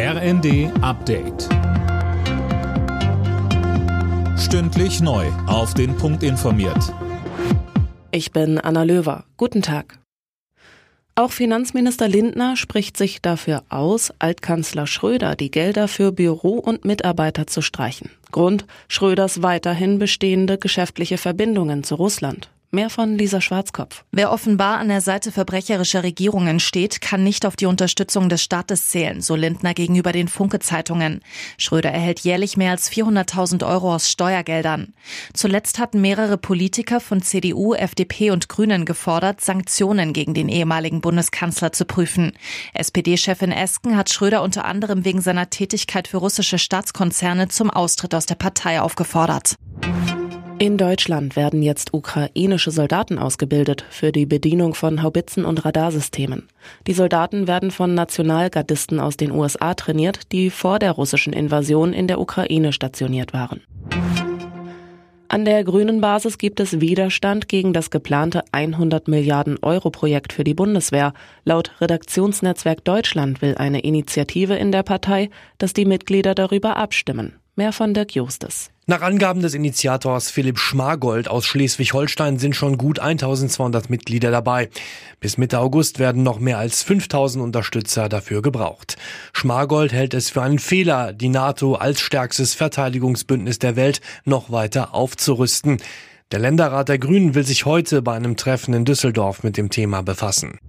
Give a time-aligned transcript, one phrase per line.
[0.00, 1.48] RND Update.
[4.38, 5.26] Stündlich neu.
[5.48, 6.94] Auf den Punkt informiert.
[8.12, 9.24] Ich bin Anna Löwer.
[9.36, 9.98] Guten Tag.
[11.16, 17.48] Auch Finanzminister Lindner spricht sich dafür aus, Altkanzler Schröder die Gelder für Büro und Mitarbeiter
[17.48, 18.08] zu streichen.
[18.30, 22.50] Grund Schröders weiterhin bestehende geschäftliche Verbindungen zu Russland.
[22.70, 24.04] Mehr von Lisa Schwarzkopf.
[24.12, 28.88] Wer offenbar an der Seite verbrecherischer Regierungen steht, kann nicht auf die Unterstützung des Staates
[28.88, 31.22] zählen, so Lindner gegenüber den Funke-Zeitungen.
[31.56, 34.92] Schröder erhält jährlich mehr als 400.000 Euro aus Steuergeldern.
[35.32, 41.72] Zuletzt hatten mehrere Politiker von CDU, FDP und Grünen gefordert, Sanktionen gegen den ehemaligen Bundeskanzler
[41.72, 42.32] zu prüfen.
[42.74, 48.26] SPD-Chefin Esken hat Schröder unter anderem wegen seiner Tätigkeit für russische Staatskonzerne zum Austritt aus
[48.26, 49.56] der Partei aufgefordert.
[50.60, 56.48] In Deutschland werden jetzt ukrainische Soldaten ausgebildet für die Bedienung von Haubitzen und Radarsystemen.
[56.88, 62.08] Die Soldaten werden von Nationalgardisten aus den USA trainiert, die vor der russischen Invasion in
[62.08, 63.60] der Ukraine stationiert waren.
[65.28, 70.42] An der grünen Basis gibt es Widerstand gegen das geplante 100 Milliarden Euro Projekt für
[70.42, 71.12] die Bundeswehr.
[71.44, 77.34] Laut Redaktionsnetzwerk Deutschland will eine Initiative in der Partei, dass die Mitglieder darüber abstimmen.
[77.58, 78.70] Mehr von Dirk Justes.
[78.86, 84.68] Nach Angaben des Initiators Philipp Schmargold aus Schleswig-Holstein sind schon gut 1200 Mitglieder dabei.
[85.18, 88.96] Bis Mitte August werden noch mehr als 5000 Unterstützer dafür gebraucht.
[89.32, 94.94] Schmargold hält es für einen Fehler, die NATO als stärkstes Verteidigungsbündnis der Welt noch weiter
[94.94, 95.78] aufzurüsten.
[96.30, 100.02] Der Länderrat der Grünen will sich heute bei einem Treffen in Düsseldorf mit dem Thema
[100.04, 100.60] befassen.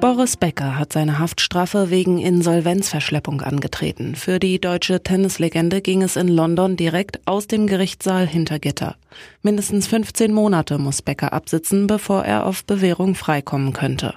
[0.00, 4.14] Boris Becker hat seine Haftstrafe wegen Insolvenzverschleppung angetreten.
[4.14, 8.96] Für die deutsche Tennislegende ging es in London direkt aus dem Gerichtssaal hinter Gitter.
[9.42, 14.14] Mindestens 15 Monate muss Becker absitzen, bevor er auf Bewährung freikommen könnte.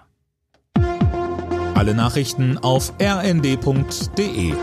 [1.75, 4.53] Alle Nachrichten auf rnd.de